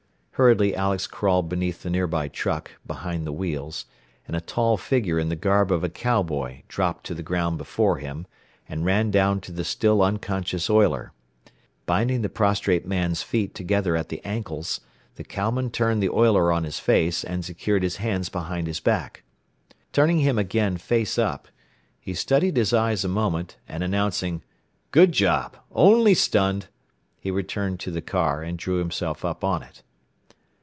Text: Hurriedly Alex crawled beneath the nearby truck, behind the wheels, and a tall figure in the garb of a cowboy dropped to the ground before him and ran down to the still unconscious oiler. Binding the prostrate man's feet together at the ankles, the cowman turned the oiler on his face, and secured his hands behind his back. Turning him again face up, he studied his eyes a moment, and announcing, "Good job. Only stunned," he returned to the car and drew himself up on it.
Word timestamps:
Hurriedly 0.35 0.75
Alex 0.75 1.05
crawled 1.05 1.49
beneath 1.49 1.83
the 1.83 1.91
nearby 1.91 2.27
truck, 2.27 2.71
behind 2.83 3.27
the 3.27 3.31
wheels, 3.31 3.85
and 4.25 4.35
a 4.35 4.41
tall 4.41 4.75
figure 4.75 5.19
in 5.19 5.29
the 5.29 5.35
garb 5.35 5.71
of 5.71 5.83
a 5.83 5.89
cowboy 5.89 6.63
dropped 6.67 7.03
to 7.05 7.13
the 7.13 7.21
ground 7.21 7.59
before 7.59 7.99
him 7.99 8.25
and 8.67 8.83
ran 8.83 9.11
down 9.11 9.39
to 9.41 9.51
the 9.51 9.63
still 9.63 10.01
unconscious 10.01 10.67
oiler. 10.67 11.13
Binding 11.85 12.23
the 12.23 12.29
prostrate 12.29 12.87
man's 12.87 13.21
feet 13.21 13.53
together 13.53 13.95
at 13.95 14.09
the 14.09 14.19
ankles, 14.25 14.81
the 15.13 15.23
cowman 15.23 15.69
turned 15.69 16.01
the 16.01 16.09
oiler 16.09 16.51
on 16.51 16.63
his 16.63 16.79
face, 16.79 17.23
and 17.23 17.45
secured 17.45 17.83
his 17.83 17.97
hands 17.97 18.27
behind 18.27 18.65
his 18.65 18.79
back. 18.79 19.21
Turning 19.93 20.21
him 20.21 20.39
again 20.39 20.75
face 20.77 21.19
up, 21.19 21.49
he 21.99 22.15
studied 22.15 22.57
his 22.57 22.73
eyes 22.73 23.05
a 23.05 23.07
moment, 23.07 23.57
and 23.67 23.83
announcing, 23.83 24.41
"Good 24.89 25.11
job. 25.11 25.55
Only 25.71 26.15
stunned," 26.15 26.67
he 27.19 27.29
returned 27.29 27.79
to 27.81 27.91
the 27.91 28.01
car 28.01 28.41
and 28.41 28.57
drew 28.57 28.77
himself 28.77 29.23
up 29.23 29.43
on 29.43 29.61
it. 29.61 29.83